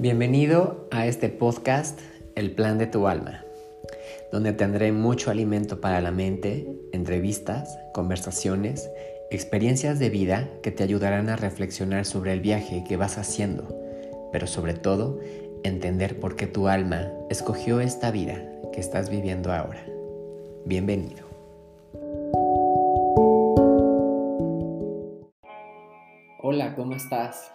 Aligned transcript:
Bienvenido 0.00 0.86
a 0.92 1.06
este 1.06 1.28
podcast 1.28 1.98
El 2.36 2.52
Plan 2.52 2.78
de 2.78 2.86
tu 2.86 3.08
Alma, 3.08 3.42
donde 4.30 4.52
tendré 4.52 4.92
mucho 4.92 5.28
alimento 5.28 5.80
para 5.80 6.00
la 6.00 6.12
mente, 6.12 6.68
entrevistas, 6.92 7.76
conversaciones, 7.92 8.88
experiencias 9.32 9.98
de 9.98 10.08
vida 10.08 10.48
que 10.62 10.70
te 10.70 10.84
ayudarán 10.84 11.28
a 11.28 11.34
reflexionar 11.34 12.04
sobre 12.04 12.32
el 12.32 12.40
viaje 12.40 12.84
que 12.86 12.96
vas 12.96 13.18
haciendo, 13.18 13.76
pero 14.30 14.46
sobre 14.46 14.74
todo 14.74 15.18
entender 15.64 16.20
por 16.20 16.36
qué 16.36 16.46
tu 16.46 16.68
alma 16.68 17.10
escogió 17.28 17.80
esta 17.80 18.12
vida 18.12 18.40
que 18.72 18.78
estás 18.78 19.10
viviendo 19.10 19.52
ahora. 19.52 19.84
Bienvenido. 20.64 21.26
Hola, 26.40 26.76
¿cómo 26.76 26.94
estás? 26.94 27.50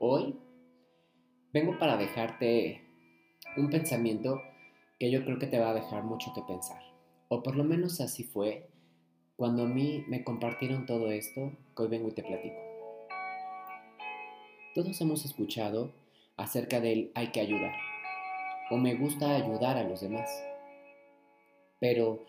Hoy 0.00 0.36
vengo 1.52 1.78
para 1.78 1.96
dejarte 1.96 2.82
un 3.56 3.70
pensamiento 3.70 4.42
que 4.98 5.10
yo 5.10 5.24
creo 5.24 5.38
que 5.38 5.46
te 5.46 5.58
va 5.58 5.70
a 5.70 5.74
dejar 5.74 6.04
mucho 6.04 6.32
que 6.34 6.42
pensar. 6.42 6.82
O 7.28 7.42
por 7.42 7.56
lo 7.56 7.64
menos 7.64 8.00
así 8.00 8.24
fue 8.24 8.68
cuando 9.36 9.64
a 9.64 9.68
mí 9.68 10.04
me 10.08 10.24
compartieron 10.24 10.86
todo 10.86 11.10
esto 11.10 11.52
que 11.76 11.82
hoy 11.82 11.88
vengo 11.88 12.08
y 12.08 12.12
te 12.12 12.22
platico. 12.22 12.56
Todos 14.74 15.00
hemos 15.00 15.24
escuchado 15.24 15.92
acerca 16.36 16.80
del 16.80 17.12
hay 17.14 17.28
que 17.28 17.40
ayudar. 17.40 17.74
O 18.70 18.76
me 18.76 18.94
gusta 18.94 19.34
ayudar 19.34 19.76
a 19.76 19.84
los 19.84 20.00
demás. 20.00 20.28
Pero 21.80 22.24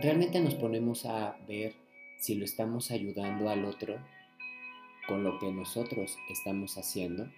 realmente 0.00 0.40
nos 0.40 0.54
ponemos 0.54 1.04
a 1.04 1.36
ver 1.46 1.74
si 2.18 2.34
lo 2.34 2.44
estamos 2.44 2.90
ayudando 2.90 3.48
al 3.48 3.64
otro 3.64 3.98
con 5.06 5.24
lo 5.24 5.38
que 5.38 5.50
nosotros 5.52 6.16
estamos 6.28 6.78
haciendo. 6.78 7.28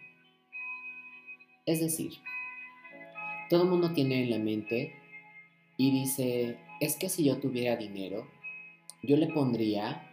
Es 1.71 1.79
decir, 1.79 2.15
todo 3.49 3.63
el 3.63 3.69
mundo 3.69 3.93
tiene 3.93 4.25
en 4.25 4.31
la 4.31 4.39
mente 4.39 4.93
y 5.77 5.93
dice, 5.93 6.59
es 6.81 6.97
que 6.97 7.09
si 7.09 7.23
yo 7.23 7.39
tuviera 7.39 7.77
dinero, 7.77 8.27
yo 9.05 9.17
le 9.17 9.29
pondría 9.29 10.05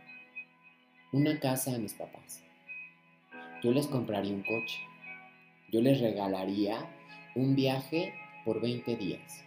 una 1.12 1.40
casa 1.40 1.74
a 1.74 1.80
mis 1.80 1.96
papás. 1.96 2.44
Yo 3.64 3.72
les 3.72 3.88
compraría 3.88 4.36
un 4.36 4.44
coche. 4.44 4.80
Yo 5.72 5.82
les 5.82 6.00
regalaría 6.00 6.88
un 7.34 7.56
viaje 7.56 8.14
por 8.46 8.62
20 8.62 8.96
días. 8.96 9.44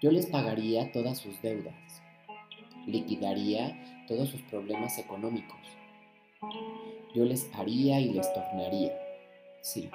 Yo 0.00 0.10
les 0.10 0.24
pagaría 0.24 0.90
todas 0.90 1.18
sus 1.18 1.42
deudas. 1.42 2.02
Liquidaría 2.86 4.06
todos 4.08 4.30
sus 4.30 4.40
problemas 4.40 4.98
económicos. 4.98 5.60
Yo 7.14 7.26
les 7.26 7.54
haría 7.54 8.00
y 8.00 8.14
les 8.14 8.32
tornaría. 8.32 8.98
Sí, 9.60 9.90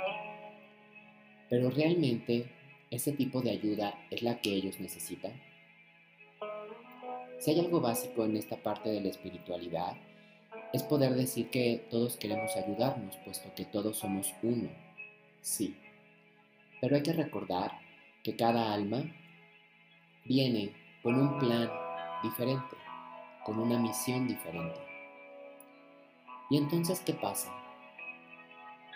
pero 1.49 1.69
realmente, 1.69 2.49
¿ese 2.91 3.11
tipo 3.11 3.41
de 3.41 3.51
ayuda 3.51 3.99
es 4.09 4.21
la 4.21 4.39
que 4.41 4.53
ellos 4.53 4.79
necesitan? 4.79 5.33
Si 7.39 7.51
hay 7.51 7.59
algo 7.59 7.79
básico 7.79 8.25
en 8.25 8.35
esta 8.35 8.57
parte 8.57 8.89
de 8.89 9.01
la 9.01 9.09
espiritualidad, 9.09 9.95
es 10.73 10.83
poder 10.83 11.13
decir 11.13 11.49
que 11.49 11.87
todos 11.89 12.17
queremos 12.17 12.55
ayudarnos, 12.55 13.15
puesto 13.17 13.53
que 13.55 13.65
todos 13.65 13.97
somos 13.97 14.33
uno. 14.43 14.69
Sí. 15.41 15.75
Pero 16.81 16.95
hay 16.95 17.03
que 17.03 17.13
recordar 17.13 17.71
que 18.23 18.35
cada 18.35 18.73
alma 18.73 19.03
viene 20.25 20.73
con 21.01 21.15
un 21.15 21.39
plan 21.39 21.71
diferente, 22.21 22.75
con 23.45 23.59
una 23.59 23.79
misión 23.79 24.27
diferente. 24.27 24.79
Y 26.49 26.57
entonces, 26.57 26.99
¿qué 27.01 27.13
pasa? 27.13 27.53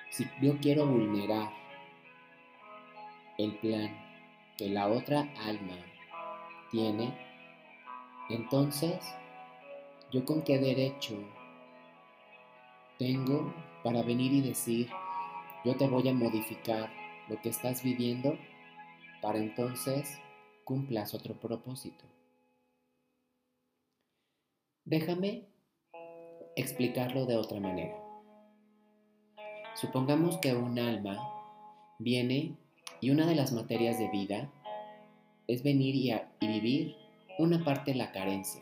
Si 0.10 0.26
yo 0.42 0.58
quiero 0.60 0.86
vulnerar 0.86 1.61
el 3.44 3.58
plan 3.58 3.96
que 4.58 4.70
la 4.70 4.88
otra 4.88 5.32
alma 5.46 5.78
tiene, 6.70 7.14
entonces, 8.30 8.98
¿yo 10.12 10.24
con 10.26 10.44
qué 10.44 10.58
derecho 10.58 11.18
tengo 12.98 13.54
para 13.84 14.04
venir 14.04 14.32
y 14.32 14.42
decir, 14.42 14.90
yo 15.66 15.76
te 15.76 15.88
voy 15.88 16.08
a 16.08 16.14
modificar 16.14 16.92
lo 17.28 17.42
que 17.42 17.50
estás 17.50 17.84
viviendo 17.84 18.38
para 19.22 19.40
entonces 19.40 20.18
cumplas 20.64 21.14
otro 21.14 21.40
propósito? 21.40 22.06
Déjame 24.86 25.48
explicarlo 26.56 27.26
de 27.26 27.38
otra 27.38 27.60
manera. 27.60 27.96
Supongamos 29.76 30.38
que 30.38 30.54
un 30.54 30.78
alma 30.80 31.18
viene 32.00 32.58
y 33.02 33.10
una 33.10 33.26
de 33.26 33.36
las 33.36 33.52
materias 33.52 33.98
de 33.98 34.10
vida 34.10 34.50
es 35.48 35.64
venir 35.64 35.96
y, 35.96 36.48
vivir 36.48 36.96
una 37.40 37.64
parte 37.64 37.92
de 37.92 37.98
la 37.98 38.12
carencia. 38.12 38.62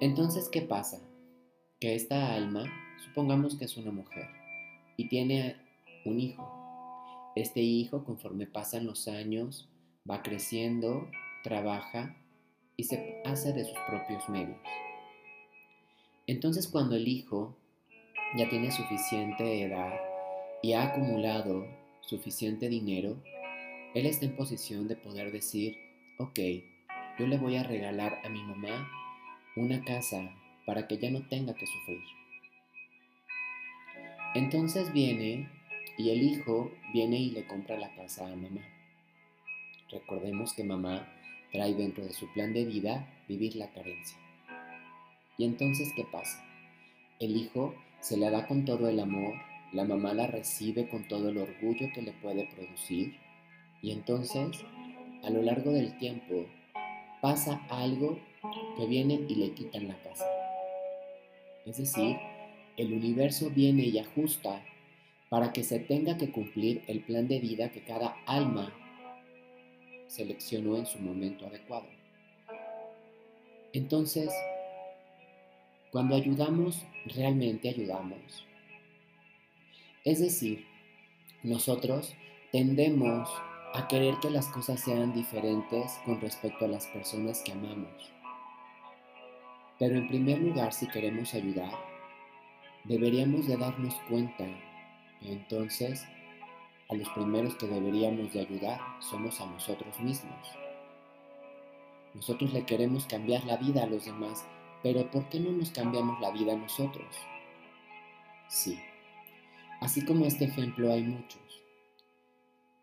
Entonces, 0.00 0.48
¿qué 0.48 0.60
pasa? 0.60 1.00
Que 1.80 1.94
esta 1.94 2.34
alma, 2.34 2.64
supongamos 3.04 3.56
que 3.56 3.64
es 3.64 3.76
una 3.76 3.92
mujer 3.92 4.26
y 4.96 5.08
tiene 5.08 5.56
un 6.04 6.18
hijo. 6.18 6.50
Este 7.36 7.60
hijo, 7.60 8.04
conforme 8.04 8.46
pasan 8.46 8.86
los 8.86 9.06
años, 9.06 9.68
va 10.08 10.22
creciendo, 10.22 11.08
trabaja 11.44 12.16
y 12.76 12.84
se 12.84 13.22
hace 13.24 13.52
de 13.52 13.64
sus 13.64 13.78
propios 13.86 14.28
medios. 14.28 14.58
Entonces 16.26 16.66
cuando 16.66 16.96
el 16.96 17.06
hijo 17.06 17.56
ya 18.36 18.48
tiene 18.48 18.72
suficiente 18.72 19.62
edad 19.62 19.92
y 20.62 20.72
ha 20.72 20.84
acumulado 20.84 21.83
suficiente 22.06 22.68
dinero, 22.68 23.16
él 23.94 24.06
está 24.06 24.26
en 24.26 24.36
posición 24.36 24.88
de 24.88 24.96
poder 24.96 25.32
decir, 25.32 25.76
ok, 26.18 26.38
yo 27.18 27.26
le 27.26 27.38
voy 27.38 27.56
a 27.56 27.62
regalar 27.62 28.20
a 28.24 28.28
mi 28.28 28.42
mamá 28.42 28.88
una 29.56 29.84
casa 29.84 30.30
para 30.66 30.88
que 30.88 30.98
ya 30.98 31.10
no 31.10 31.26
tenga 31.28 31.54
que 31.54 31.66
sufrir. 31.66 32.02
Entonces 34.34 34.92
viene 34.92 35.48
y 35.96 36.10
el 36.10 36.22
hijo 36.22 36.72
viene 36.92 37.18
y 37.18 37.30
le 37.30 37.46
compra 37.46 37.78
la 37.78 37.94
casa 37.94 38.26
a 38.26 38.34
mamá. 38.34 38.62
Recordemos 39.90 40.54
que 40.54 40.64
mamá 40.64 41.08
trae 41.52 41.74
dentro 41.74 42.04
de 42.04 42.12
su 42.12 42.32
plan 42.32 42.52
de 42.52 42.64
vida 42.64 43.08
vivir 43.28 43.54
la 43.54 43.70
carencia. 43.70 44.18
Y 45.38 45.44
entonces, 45.44 45.92
¿qué 45.94 46.04
pasa? 46.10 46.44
El 47.20 47.36
hijo 47.36 47.74
se 48.00 48.16
le 48.16 48.28
da 48.28 48.46
con 48.48 48.64
todo 48.64 48.88
el 48.88 48.98
amor 48.98 49.34
la 49.74 49.84
mamá 49.84 50.14
la 50.14 50.28
recibe 50.28 50.88
con 50.88 51.06
todo 51.08 51.30
el 51.30 51.38
orgullo 51.38 51.88
que 51.92 52.00
le 52.00 52.12
puede 52.12 52.48
producir 52.54 53.16
y 53.82 53.90
entonces, 53.90 54.64
a 55.24 55.30
lo 55.30 55.42
largo 55.42 55.72
del 55.72 55.98
tiempo, 55.98 56.46
pasa 57.20 57.60
algo 57.68 58.18
que 58.78 58.86
viene 58.86 59.20
y 59.28 59.34
le 59.34 59.50
quitan 59.50 59.88
la 59.88 60.00
casa. 60.00 60.26
Es 61.66 61.78
decir, 61.78 62.16
el 62.76 62.92
universo 62.92 63.50
viene 63.50 63.82
y 63.82 63.98
ajusta 63.98 64.64
para 65.28 65.52
que 65.52 65.64
se 65.64 65.80
tenga 65.80 66.16
que 66.16 66.30
cumplir 66.30 66.82
el 66.86 67.00
plan 67.00 67.26
de 67.26 67.40
vida 67.40 67.72
que 67.72 67.82
cada 67.82 68.16
alma 68.26 68.72
seleccionó 70.06 70.76
en 70.76 70.86
su 70.86 71.00
momento 71.00 71.46
adecuado. 71.46 71.86
Entonces, 73.72 74.30
cuando 75.90 76.14
ayudamos, 76.14 76.84
realmente 77.06 77.70
ayudamos. 77.70 78.46
Es 80.04 80.20
decir, 80.20 80.66
nosotros 81.42 82.14
tendemos 82.52 83.26
a 83.72 83.88
querer 83.88 84.16
que 84.20 84.28
las 84.28 84.48
cosas 84.48 84.78
sean 84.80 85.14
diferentes 85.14 85.98
con 86.04 86.20
respecto 86.20 86.66
a 86.66 86.68
las 86.68 86.86
personas 86.88 87.40
que 87.42 87.52
amamos. 87.52 88.12
Pero 89.78 89.96
en 89.96 90.06
primer 90.06 90.40
lugar, 90.40 90.74
si 90.74 90.86
queremos 90.88 91.32
ayudar, 91.32 91.72
deberíamos 92.84 93.46
de 93.46 93.56
darnos 93.56 93.94
cuenta 94.06 94.44
que 95.22 95.32
entonces 95.32 96.06
a 96.90 96.94
los 96.94 97.08
primeros 97.08 97.54
que 97.54 97.66
deberíamos 97.66 98.30
de 98.34 98.40
ayudar 98.40 98.80
somos 99.00 99.40
a 99.40 99.46
nosotros 99.46 99.98
mismos. 100.00 100.48
Nosotros 102.12 102.52
le 102.52 102.66
queremos 102.66 103.06
cambiar 103.06 103.42
la 103.44 103.56
vida 103.56 103.84
a 103.84 103.86
los 103.86 104.04
demás, 104.04 104.44
pero 104.82 105.10
¿por 105.10 105.30
qué 105.30 105.40
no 105.40 105.50
nos 105.50 105.70
cambiamos 105.70 106.20
la 106.20 106.30
vida 106.30 106.52
a 106.52 106.56
nosotros? 106.56 107.16
Sí, 108.48 108.78
Así 109.84 110.02
como 110.02 110.24
este 110.24 110.46
ejemplo 110.46 110.90
hay 110.90 111.02
muchos. 111.02 111.62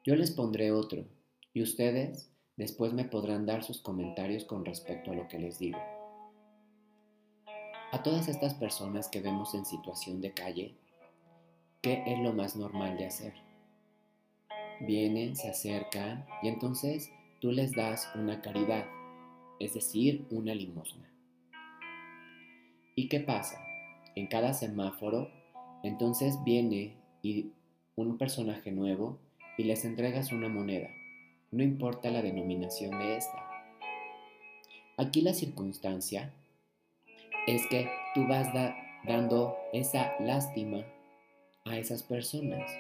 Yo 0.04 0.16
les 0.16 0.30
pondré 0.30 0.72
otro 0.72 1.04
y 1.52 1.64
ustedes 1.64 2.32
después 2.58 2.94
me 2.94 3.06
podrán 3.06 3.48
dar 3.48 3.64
sus 3.64 3.82
comentarios 3.82 4.46
con 4.46 4.64
respecto 4.64 5.10
a 5.10 5.16
lo 5.16 5.28
que 5.28 5.40
les 5.40 5.58
digo. 5.58 5.80
A 7.92 8.04
todas 8.04 8.28
estas 8.28 8.54
personas 8.54 9.10
que 9.10 9.20
vemos 9.20 9.56
en 9.56 9.66
situación 9.66 10.22
de 10.22 10.32
calle, 10.36 10.78
¿qué 11.82 12.04
es 12.06 12.20
lo 12.20 12.34
más 12.34 12.56
normal 12.56 12.96
de 13.00 13.08
hacer? 13.08 13.34
Vienen, 14.82 15.36
se 15.36 15.50
acercan 15.50 16.28
y 16.44 16.50
entonces 16.50 17.10
tú 17.40 17.52
les 17.52 17.72
das 17.72 18.12
una 18.14 18.44
caridad, 18.44 18.86
es 19.60 19.74
decir, 19.74 20.28
una 20.30 20.54
limosna. 20.54 21.12
¿Y 22.96 23.10
qué 23.10 23.22
pasa? 23.22 23.58
En 24.16 24.28
cada 24.28 24.54
semáforo 24.54 25.41
Entonces 25.84 26.38
viene 26.44 26.96
y 27.22 27.52
un 27.96 28.18
personaje 28.18 28.72
nuevo 28.72 29.20
y 29.58 29.64
les 29.64 29.86
entregas 29.86 30.32
una 30.32 30.50
moneda, 30.50 30.90
no 31.52 31.64
importa 31.64 32.10
la 32.10 32.22
denominación 32.22 32.98
de 33.00 33.18
esta. 33.18 33.52
Aquí 34.98 35.22
la 35.22 35.34
circunstancia 35.34 36.34
es 37.48 37.66
que 37.68 37.90
tú 38.14 38.28
vas 38.28 38.48
dando 39.06 39.56
esa 39.74 40.14
lástima 40.20 40.86
a 41.66 41.78
esas 41.78 42.04
personas. 42.04 42.72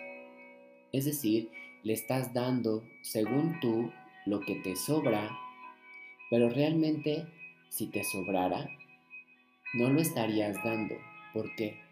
Es 0.91 1.05
decir, 1.05 1.49
le 1.83 1.93
estás 1.93 2.33
dando, 2.33 2.83
según 3.01 3.59
tú, 3.59 3.91
lo 4.25 4.39
que 4.41 4.55
te 4.55 4.75
sobra, 4.75 5.29
pero 6.29 6.49
realmente 6.49 7.25
si 7.69 7.87
te 7.87 8.03
sobrara, 8.03 8.69
no 9.73 9.89
lo 9.89 9.99
estarías 9.99 10.55
dando. 10.63 10.95
¿Por 11.33 11.55
qué? 11.55 11.90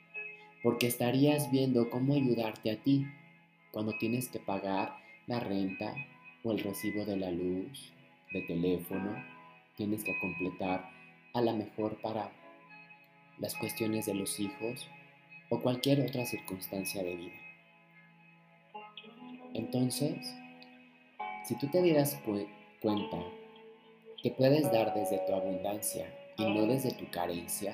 Porque 0.64 0.88
estarías 0.88 1.52
viendo 1.52 1.90
cómo 1.90 2.14
ayudarte 2.16 2.72
a 2.72 2.78
ti 2.78 3.06
cuando 3.72 3.98
tienes 3.98 4.30
que 4.30 4.40
pagar 4.40 4.96
la 5.28 5.40
renta 5.40 5.94
o 6.44 6.52
el 6.52 6.60
recibo 6.60 7.06
de 7.06 7.18
la 7.18 7.32
luz, 7.32 7.94
de 8.32 8.42
teléfono, 8.42 9.16
tienes 9.76 10.04
que 10.04 10.18
completar 10.20 10.90
a 11.34 11.42
la 11.42 11.54
mejor 11.54 12.02
para 12.02 12.32
las 13.38 13.56
cuestiones 13.56 14.06
de 14.06 14.16
los 14.16 14.40
hijos 14.40 14.88
o 15.50 15.62
cualquier 15.62 16.02
otra 16.02 16.26
circunstancia 16.26 17.04
de 17.04 17.16
vida. 17.16 17.40
Entonces, 19.54 20.36
si 21.46 21.56
tú 21.56 21.68
te 21.68 21.82
dieras 21.82 22.22
cuenta 22.82 23.18
que 24.22 24.32
puedes 24.32 24.72
dar 24.72 24.94
desde 24.94 25.20
tu 25.26 25.34
abundancia 25.34 26.14
y 26.38 26.46
no 26.46 26.68
desde 26.68 26.92
tu 26.92 27.10
carencia, 27.10 27.74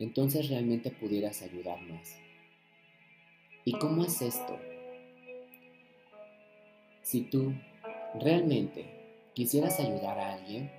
entonces 0.00 0.48
realmente 0.48 0.90
pudieras 0.90 1.42
ayudar 1.42 1.80
más. 1.82 2.16
¿Y 3.64 3.72
cómo 3.78 4.04
es 4.04 4.20
esto? 4.22 4.58
Si 7.02 7.20
tú 7.22 7.52
realmente 8.18 8.86
quisieras 9.34 9.78
ayudar 9.78 10.18
a 10.18 10.34
alguien, 10.34 10.70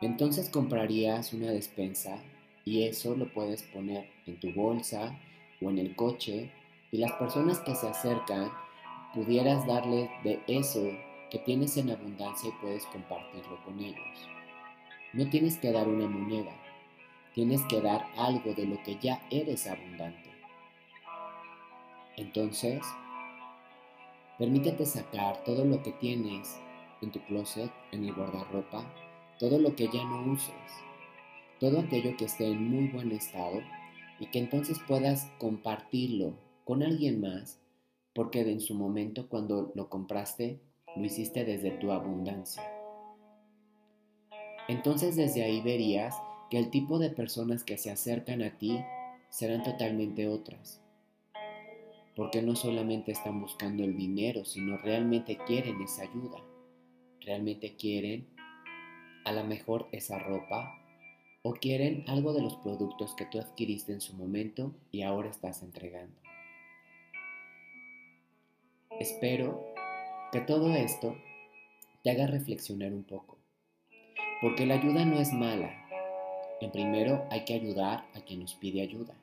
entonces 0.00 0.50
comprarías 0.50 1.32
una 1.32 1.50
despensa 1.50 2.18
y 2.64 2.82
eso 2.82 3.14
lo 3.14 3.32
puedes 3.32 3.62
poner 3.62 4.10
en 4.26 4.38
tu 4.40 4.52
bolsa 4.52 5.18
o 5.62 5.70
en 5.70 5.78
el 5.78 5.94
coche 5.94 6.50
y 6.90 6.98
las 6.98 7.12
personas 7.12 7.60
que 7.60 7.74
se 7.74 7.88
acercan 7.88 8.50
pudieras 9.14 9.66
darles 9.66 10.10
de 10.24 10.40
eso 10.48 10.90
que 11.30 11.38
tienes 11.38 11.76
en 11.76 11.90
abundancia 11.90 12.50
y 12.50 12.60
puedes 12.60 12.84
compartirlo 12.86 13.62
con 13.64 13.78
ellos. 13.80 14.28
No 15.12 15.28
tienes 15.30 15.56
que 15.56 15.72
dar 15.72 15.88
una 15.88 16.06
moneda, 16.06 16.52
tienes 17.36 17.62
que 17.68 17.80
dar 17.80 18.04
algo 18.16 18.52
de 18.54 18.66
lo 18.66 18.82
que 18.82 18.96
ya 18.96 19.22
eres 19.30 19.68
abundante. 19.68 20.30
Entonces, 22.16 22.84
permítete 24.38 24.84
sacar 24.84 25.44
todo 25.44 25.64
lo 25.64 25.80
que 25.84 25.92
tienes 25.92 26.60
en 27.00 27.12
tu 27.12 27.20
closet, 27.26 27.70
en 27.92 28.06
el 28.06 28.12
guardarropa, 28.12 28.84
todo 29.38 29.60
lo 29.60 29.76
que 29.76 29.86
ya 29.86 30.02
no 30.02 30.32
uses 30.32 30.86
todo 31.60 31.80
aquello 31.80 32.16
que 32.16 32.26
esté 32.26 32.46
en 32.46 32.68
muy 32.68 32.88
buen 32.88 33.12
estado 33.12 33.60
y 34.20 34.26
que 34.26 34.38
entonces 34.38 34.78
puedas 34.86 35.30
compartirlo 35.38 36.34
con 36.64 36.82
alguien 36.82 37.20
más 37.20 37.60
porque 38.14 38.40
en 38.40 38.60
su 38.60 38.74
momento 38.74 39.28
cuando 39.28 39.72
lo 39.74 39.88
compraste 39.88 40.60
lo 40.94 41.04
hiciste 41.04 41.44
desde 41.44 41.72
tu 41.72 41.92
abundancia. 41.92 42.62
Entonces 44.68 45.16
desde 45.16 45.44
ahí 45.44 45.60
verías 45.60 46.14
que 46.50 46.58
el 46.58 46.70
tipo 46.70 46.98
de 46.98 47.10
personas 47.10 47.64
que 47.64 47.78
se 47.78 47.90
acercan 47.90 48.42
a 48.42 48.58
ti 48.58 48.78
serán 49.28 49.62
totalmente 49.62 50.28
otras. 50.28 50.80
Porque 52.14 52.42
no 52.42 52.56
solamente 52.56 53.12
están 53.12 53.40
buscando 53.40 53.84
el 53.84 53.96
dinero, 53.96 54.44
sino 54.44 54.78
realmente 54.78 55.38
quieren 55.46 55.80
esa 55.82 56.02
ayuda. 56.02 56.42
Realmente 57.20 57.76
quieren 57.76 58.28
a 59.26 59.32
lo 59.32 59.42
mejor 59.42 59.88
esa 59.90 60.20
ropa, 60.20 60.72
o 61.42 61.52
quieren 61.54 62.04
algo 62.08 62.32
de 62.32 62.42
los 62.42 62.56
productos 62.56 63.14
que 63.16 63.26
tú 63.26 63.40
adquiriste 63.40 63.92
en 63.92 64.00
su 64.00 64.14
momento 64.14 64.72
y 64.92 65.02
ahora 65.02 65.28
estás 65.28 65.62
entregando. 65.62 66.20
Espero 69.00 69.64
que 70.32 70.40
todo 70.40 70.74
esto 70.74 71.16
te 72.02 72.10
haga 72.10 72.28
reflexionar 72.28 72.92
un 72.92 73.02
poco, 73.02 73.38
porque 74.40 74.64
la 74.64 74.74
ayuda 74.74 75.04
no 75.04 75.18
es 75.20 75.32
mala. 75.32 75.85
En 76.58 76.70
primero 76.70 77.26
hay 77.30 77.44
que 77.44 77.52
ayudar 77.52 78.06
a 78.14 78.20
quien 78.20 78.40
nos 78.40 78.54
pide 78.54 78.80
ayuda. 78.80 79.14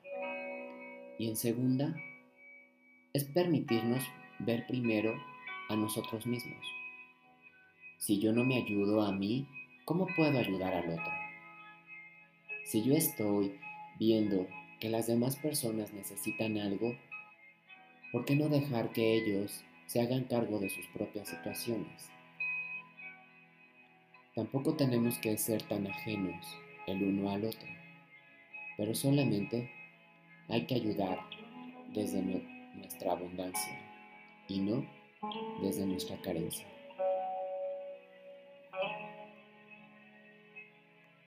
Y 1.18 1.28
en 1.28 1.36
segunda, 1.36 1.96
es 3.12 3.24
permitirnos 3.24 4.04
ver 4.38 4.66
primero 4.68 5.14
a 5.68 5.74
nosotros 5.74 6.26
mismos. 6.26 6.64
Si 7.98 8.20
yo 8.20 8.32
no 8.32 8.44
me 8.44 8.58
ayudo 8.58 9.02
a 9.02 9.10
mí, 9.10 9.48
¿cómo 9.84 10.06
puedo 10.14 10.38
ayudar 10.38 10.74
al 10.74 10.90
otro? 10.90 11.12
Si 12.66 12.84
yo 12.84 12.94
estoy 12.94 13.58
viendo 13.98 14.46
que 14.78 14.88
las 14.88 15.08
demás 15.08 15.36
personas 15.36 15.92
necesitan 15.92 16.56
algo, 16.58 16.96
¿por 18.12 18.24
qué 18.24 18.36
no 18.36 18.48
dejar 18.48 18.92
que 18.92 19.14
ellos 19.14 19.64
se 19.86 20.00
hagan 20.00 20.24
cargo 20.24 20.60
de 20.60 20.70
sus 20.70 20.86
propias 20.88 21.28
situaciones? 21.28 22.10
Tampoco 24.36 24.74
tenemos 24.74 25.18
que 25.18 25.36
ser 25.36 25.62
tan 25.62 25.86
ajenos 25.86 26.58
el 26.86 27.02
uno 27.02 27.30
al 27.30 27.44
otro, 27.44 27.68
pero 28.76 28.94
solamente 28.94 29.70
hay 30.48 30.66
que 30.66 30.74
ayudar 30.74 31.18
desde 31.94 32.22
nuestra 32.74 33.12
abundancia 33.12 33.78
y 34.48 34.58
no 34.60 34.84
desde 35.62 35.86
nuestra 35.86 36.16
carencia. 36.20 36.66